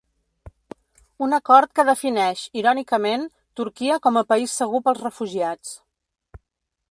[1.25, 3.27] Un acord que defineix, irònicament,
[3.61, 5.77] Turquia com a país segur pels refugiats.